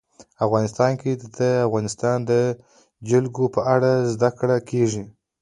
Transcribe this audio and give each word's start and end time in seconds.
افغانستان 0.45 0.91
کې 1.01 1.11
د 1.21 1.23
د 1.37 1.39
افغانستان 1.67 2.17
جلکو 3.09 3.43
په 3.55 3.61
اړه 3.73 3.91
زده 4.13 4.29
کړه 4.39 4.57
کېږي. 4.69 5.03